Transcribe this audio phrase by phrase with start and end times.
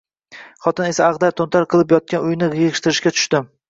[0.67, 3.49] Xotin esa ag`dar-to`ntar bo`lib yotgan uyni yig`ishtirishga tushdi